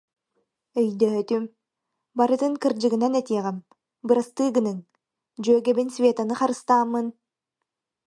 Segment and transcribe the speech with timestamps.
[0.81, 1.43] Өйдөөтүм,
[2.17, 3.57] барытын кырдьыгынан этиэҕим,
[4.07, 4.77] бырастыы гыныҥ,
[5.43, 7.07] дьүөгэбин Светаны харыстааммын